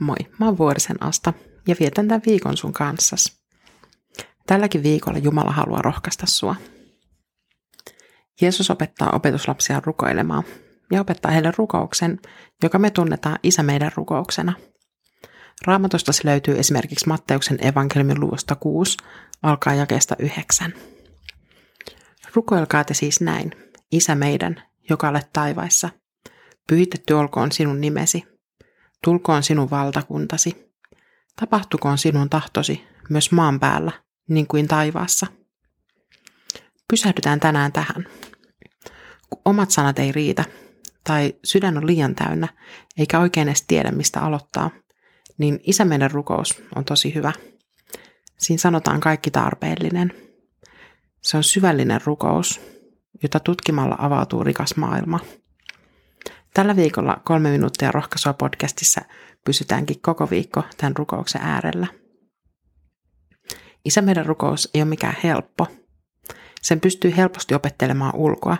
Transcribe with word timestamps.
Moi, 0.00 0.16
mä 0.38 0.46
oon 0.46 0.58
Vuorisen 0.58 1.02
Asta 1.02 1.32
ja 1.68 1.76
vietän 1.80 2.08
tämän 2.08 2.22
viikon 2.26 2.56
sun 2.56 2.72
kanssas. 2.72 3.40
Tälläkin 4.46 4.82
viikolla 4.82 5.18
Jumala 5.18 5.50
haluaa 5.50 5.82
rohkaista 5.82 6.26
sua. 6.26 6.56
Jeesus 8.40 8.70
opettaa 8.70 9.10
opetuslapsia 9.12 9.82
rukoilemaan 9.84 10.44
ja 10.92 11.00
opettaa 11.00 11.30
heille 11.30 11.52
rukouksen, 11.56 12.20
joka 12.62 12.78
me 12.78 12.90
tunnetaan 12.90 13.38
Isä 13.42 13.62
meidän 13.62 13.92
rukouksena. 13.94 14.52
Raamatusta 15.66 16.12
se 16.12 16.20
löytyy 16.24 16.58
esimerkiksi 16.58 17.08
Matteuksen 17.08 17.66
evankeliumin 17.66 18.20
luvusta 18.20 18.54
6, 18.54 18.96
alkaa 19.42 19.74
jakeesta 19.74 20.16
9. 20.18 20.74
Rukoilkaa 22.34 22.84
te 22.84 22.94
siis 22.94 23.20
näin, 23.20 23.50
Isä 23.92 24.14
meidän, 24.14 24.62
joka 24.90 25.08
olet 25.08 25.30
taivaissa. 25.32 25.90
Pyhitetty 26.68 27.14
olkoon 27.14 27.52
sinun 27.52 27.80
nimesi, 27.80 28.24
Tulkoon 29.04 29.42
sinun 29.42 29.70
valtakuntasi. 29.70 30.72
Tapahtukoon 31.40 31.98
sinun 31.98 32.30
tahtosi 32.30 32.84
myös 33.08 33.32
maan 33.32 33.60
päällä, 33.60 33.92
niin 34.28 34.46
kuin 34.46 34.68
taivaassa. 34.68 35.26
Pysähdytään 36.88 37.40
tänään 37.40 37.72
tähän. 37.72 38.06
Kun 39.30 39.42
omat 39.44 39.70
sanat 39.70 39.98
ei 39.98 40.12
riitä, 40.12 40.44
tai 41.04 41.34
sydän 41.44 41.76
on 41.76 41.86
liian 41.86 42.14
täynnä, 42.14 42.48
eikä 42.98 43.20
oikein 43.20 43.48
edes 43.48 43.64
tiedä, 43.68 43.90
mistä 43.90 44.20
aloittaa, 44.20 44.70
niin 45.38 45.60
isä 45.62 45.84
meidän 45.84 46.10
rukous 46.10 46.62
on 46.76 46.84
tosi 46.84 47.14
hyvä. 47.14 47.32
Siinä 48.38 48.60
sanotaan 48.60 49.00
kaikki 49.00 49.30
tarpeellinen. 49.30 50.12
Se 51.22 51.36
on 51.36 51.44
syvällinen 51.44 52.00
rukous, 52.04 52.60
jota 53.22 53.40
tutkimalla 53.40 53.96
avautuu 53.98 54.44
rikas 54.44 54.76
maailma– 54.76 55.20
Tällä 56.54 56.76
viikolla 56.76 57.20
kolme 57.24 57.50
minuuttia 57.50 57.92
rohkaisua 57.92 58.32
podcastissa 58.32 59.00
pysytäänkin 59.44 60.00
koko 60.00 60.30
viikko 60.30 60.62
tämän 60.76 60.96
rukouksen 60.96 61.42
äärellä. 61.42 61.86
Isä 63.84 64.02
meidän 64.02 64.26
rukous 64.26 64.70
ei 64.74 64.82
ole 64.82 64.88
mikään 64.88 65.16
helppo. 65.24 65.66
Sen 66.62 66.80
pystyy 66.80 67.16
helposti 67.16 67.54
opettelemaan 67.54 68.16
ulkoa, 68.16 68.56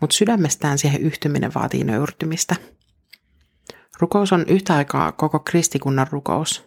mutta 0.00 0.16
sydämestään 0.16 0.78
siihen 0.78 1.00
yhtyminen 1.02 1.54
vaatii 1.54 1.84
nöyrtymistä. 1.84 2.56
Rukous 4.00 4.32
on 4.32 4.44
yhtä 4.48 4.74
aikaa 4.74 5.12
koko 5.12 5.38
kristikunnan 5.38 6.06
rukous 6.10 6.64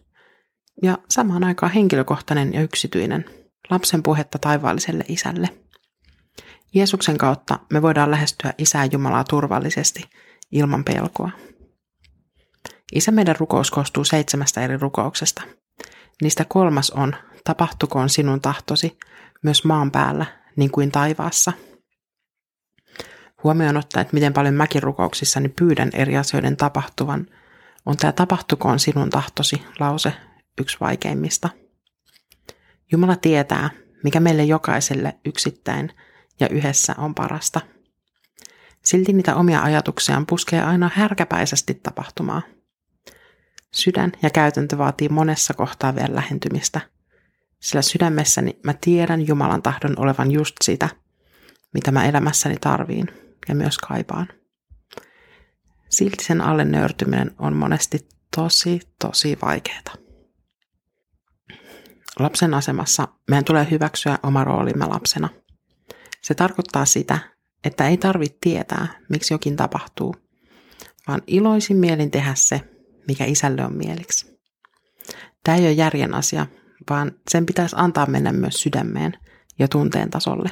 ja 0.83 0.97
samaan 1.09 1.43
aikaan 1.43 1.71
henkilökohtainen 1.71 2.53
ja 2.53 2.61
yksityinen, 2.61 3.25
lapsen 3.69 4.03
puhetta 4.03 4.39
taivaalliselle 4.39 5.03
isälle. 5.07 5.49
Jeesuksen 6.73 7.17
kautta 7.17 7.59
me 7.73 7.81
voidaan 7.81 8.11
lähestyä 8.11 8.53
Isää 8.57 8.85
Jumalaa 8.85 9.23
turvallisesti– 9.23 10.03
ilman 10.55 10.83
pelkoa. 10.83 11.31
Isä 12.93 13.11
meidän 13.11 13.35
rukous 13.39 13.71
koostuu 13.71 14.03
seitsemästä 14.03 14.61
eri 14.61 14.77
rukouksesta. 14.77 15.41
Niistä 16.21 16.45
kolmas 16.45 16.91
on, 16.91 17.15
tapahtukoon 17.43 18.09
sinun 18.09 18.41
tahtosi, 18.41 18.97
myös 19.43 19.63
maan 19.63 19.91
päällä, 19.91 20.25
niin 20.55 20.71
kuin 20.71 20.91
taivaassa. 20.91 21.53
Huomioon 23.43 23.77
ottaa, 23.77 24.01
että 24.01 24.13
miten 24.13 24.33
paljon 24.33 24.53
mäkin 24.53 24.83
rukouksissani 24.83 25.49
pyydän 25.49 25.89
eri 25.93 26.17
asioiden 26.17 26.57
tapahtuvan, 26.57 27.27
on 27.85 27.97
tämä 27.97 28.11
tapahtukoon 28.11 28.79
sinun 28.79 29.09
tahtosi 29.09 29.63
lause 29.79 30.13
yksi 30.61 30.77
vaikeimmista. 30.81 31.49
Jumala 32.91 33.15
tietää, 33.15 33.69
mikä 34.03 34.19
meille 34.19 34.43
jokaiselle 34.43 35.15
yksittäin 35.25 35.91
ja 36.39 36.49
yhdessä 36.49 36.95
on 36.97 37.15
parasta– 37.15 37.61
Silti 38.85 39.13
niitä 39.13 39.35
omia 39.35 39.61
ajatuksiaan 39.61 40.25
puskee 40.25 40.61
aina 40.61 40.91
härkäpäisesti 40.93 41.73
tapahtumaa. 41.73 42.41
Sydän 43.73 44.11
ja 44.21 44.29
käytäntö 44.29 44.77
vaatii 44.77 45.09
monessa 45.09 45.53
kohtaa 45.53 45.95
vielä 45.95 46.15
lähentymistä, 46.15 46.81
sillä 47.59 47.81
sydämessäni 47.81 48.59
mä 48.63 48.73
tiedän 48.73 49.27
Jumalan 49.27 49.61
tahdon 49.61 49.99
olevan 49.99 50.31
just 50.31 50.55
sitä, 50.63 50.89
mitä 51.73 51.91
mä 51.91 52.05
elämässäni 52.05 52.55
tarviin 52.61 53.07
ja 53.49 53.55
myös 53.55 53.77
kaipaan. 53.77 54.27
Silti 55.89 56.23
sen 56.23 56.41
alle 56.41 56.65
nöyrtyminen 56.65 57.31
on 57.39 57.55
monesti 57.55 58.07
tosi, 58.35 58.79
tosi 58.99 59.37
vaikeaa. 59.41 59.95
Lapsen 62.19 62.53
asemassa 62.53 63.07
meidän 63.29 63.45
tulee 63.45 63.67
hyväksyä 63.71 64.19
oma 64.23 64.43
roolimme 64.43 64.85
lapsena. 64.85 65.29
Se 66.21 66.33
tarkoittaa 66.33 66.85
sitä, 66.85 67.19
että 67.65 67.87
ei 67.87 67.97
tarvitse 67.97 68.37
tietää, 68.41 68.87
miksi 69.09 69.33
jokin 69.33 69.55
tapahtuu, 69.55 70.15
vaan 71.07 71.21
iloisin 71.27 71.77
mielin 71.77 72.11
tehdä 72.11 72.33
se, 72.35 72.61
mikä 73.07 73.25
isälle 73.25 73.65
on 73.65 73.73
mieliksi. 73.73 74.39
Tämä 75.43 75.57
ei 75.57 75.63
ole 75.63 75.71
järjen 75.71 76.13
asia, 76.13 76.47
vaan 76.89 77.11
sen 77.31 77.45
pitäisi 77.45 77.75
antaa 77.79 78.05
mennä 78.05 78.31
myös 78.31 78.55
sydämeen 78.55 79.13
ja 79.59 79.67
tunteen 79.67 80.09
tasolle. 80.09 80.49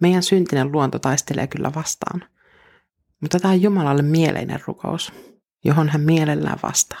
Meidän 0.00 0.22
syntinen 0.22 0.72
luonto 0.72 0.98
taistelee 0.98 1.46
kyllä 1.46 1.74
vastaan, 1.74 2.24
mutta 3.20 3.40
tämä 3.40 3.54
on 3.54 3.62
Jumalalle 3.62 4.02
mieleinen 4.02 4.60
rukous, 4.66 5.12
johon 5.64 5.88
hän 5.88 6.00
mielellään 6.00 6.58
vastaa. 6.62 7.00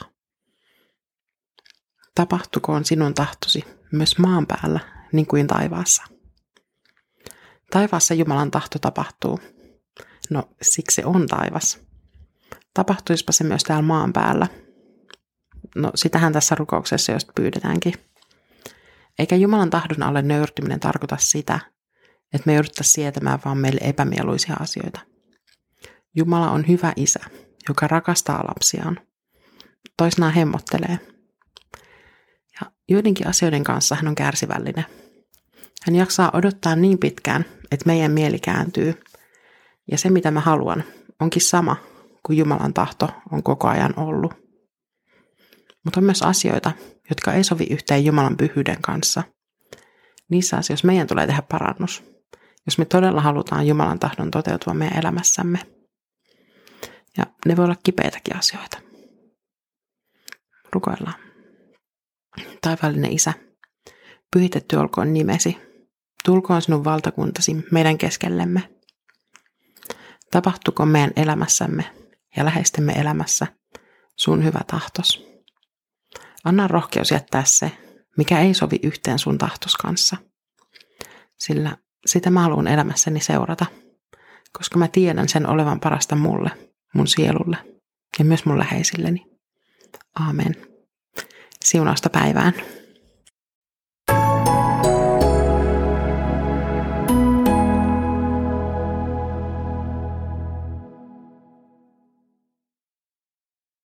Tapahtukoon 2.14 2.84
sinun 2.84 3.14
tahtosi 3.14 3.64
myös 3.92 4.18
maan 4.18 4.46
päällä 4.46 4.80
niin 5.12 5.26
kuin 5.26 5.46
taivaassa. 5.46 6.13
Taivaassa 7.70 8.14
Jumalan 8.14 8.50
tahto 8.50 8.78
tapahtuu. 8.78 9.40
No, 10.30 10.42
siksi 10.62 10.94
se 10.94 11.06
on 11.06 11.26
taivas. 11.26 11.80
Tapahtuispa 12.74 13.32
se 13.32 13.44
myös 13.44 13.62
täällä 13.62 13.82
maan 13.82 14.12
päällä. 14.12 14.46
No, 15.76 15.90
sitähän 15.94 16.32
tässä 16.32 16.54
rukouksessa 16.54 17.12
just 17.12 17.28
pyydetäänkin. 17.34 17.94
Eikä 19.18 19.36
Jumalan 19.36 19.70
tahdon 19.70 20.02
alle 20.02 20.22
nöyrtyminen 20.22 20.80
tarkoita 20.80 21.16
sitä, 21.16 21.60
että 22.32 22.46
me 22.46 22.54
jouduttaisiin 22.54 22.92
sietämään 22.92 23.38
vaan 23.44 23.58
meille 23.58 23.80
epämieluisia 23.84 24.56
asioita. 24.60 25.00
Jumala 26.16 26.50
on 26.50 26.68
hyvä 26.68 26.92
isä, 26.96 27.20
joka 27.68 27.88
rakastaa 27.88 28.44
lapsiaan. 28.48 29.00
Toisinaan 29.96 30.34
hemmottelee. 30.34 30.98
Ja 32.60 32.70
joidenkin 32.88 33.26
asioiden 33.26 33.64
kanssa 33.64 33.94
hän 33.94 34.08
on 34.08 34.14
kärsivällinen– 34.14 34.84
hän 35.86 35.96
jaksaa 35.96 36.30
odottaa 36.32 36.76
niin 36.76 36.98
pitkään, 36.98 37.44
että 37.70 37.86
meidän 37.86 38.12
mieli 38.12 38.38
kääntyy. 38.38 38.94
Ja 39.90 39.98
se, 39.98 40.10
mitä 40.10 40.30
mä 40.30 40.40
haluan, 40.40 40.84
onkin 41.20 41.42
sama 41.42 41.76
kuin 42.22 42.38
Jumalan 42.38 42.74
tahto 42.74 43.08
on 43.32 43.42
koko 43.42 43.68
ajan 43.68 43.98
ollut. 43.98 44.32
Mutta 45.84 46.00
on 46.00 46.04
myös 46.04 46.22
asioita, 46.22 46.72
jotka 47.10 47.32
ei 47.32 47.44
sovi 47.44 47.66
yhteen 47.70 48.04
Jumalan 48.04 48.36
pyhyyden 48.36 48.82
kanssa. 48.82 49.22
Niissä 50.30 50.56
asioissa 50.56 50.86
meidän 50.86 51.06
tulee 51.06 51.26
tehdä 51.26 51.42
parannus, 51.42 52.04
jos 52.66 52.78
me 52.78 52.84
todella 52.84 53.20
halutaan 53.20 53.66
Jumalan 53.66 53.98
tahdon 53.98 54.30
toteutua 54.30 54.74
meidän 54.74 54.98
elämässämme. 54.98 55.58
Ja 57.16 57.24
ne 57.46 57.56
voi 57.56 57.64
olla 57.64 57.76
kipeitäkin 57.82 58.36
asioita. 58.36 58.78
Rukoillaan. 60.72 61.14
Taivaallinen 62.60 63.12
Isä, 63.12 63.32
pyhitetty 64.32 64.76
olkoon 64.76 65.12
nimesi, 65.12 65.73
Tulkoon 66.24 66.62
sinun 66.62 66.84
valtakuntasi 66.84 67.56
meidän 67.70 67.98
keskellemme. 67.98 68.70
Tapahtuko 70.30 70.86
meidän 70.86 71.12
elämässämme 71.16 71.84
ja 72.36 72.44
läheistemme 72.44 72.92
elämässä 72.92 73.46
sun 74.16 74.44
hyvä 74.44 74.60
tahtos. 74.66 75.26
Anna 76.44 76.68
rohkeus 76.68 77.10
jättää 77.10 77.44
se, 77.44 77.72
mikä 78.16 78.40
ei 78.40 78.54
sovi 78.54 78.76
yhteen 78.82 79.18
sun 79.18 79.38
tahtos 79.38 79.76
kanssa. 79.76 80.16
Sillä 81.38 81.76
sitä 82.06 82.30
mä 82.30 82.42
haluan 82.42 82.66
elämässäni 82.66 83.20
seurata, 83.20 83.66
koska 84.58 84.78
mä 84.78 84.88
tiedän 84.88 85.28
sen 85.28 85.46
olevan 85.46 85.80
parasta 85.80 86.16
mulle, 86.16 86.50
mun 86.94 87.06
sielulle 87.06 87.56
ja 88.18 88.24
myös 88.24 88.44
mun 88.44 88.58
läheisilleni. 88.58 89.26
Aamen. 90.20 90.56
Siunausta 91.64 92.10
päivään. 92.10 92.52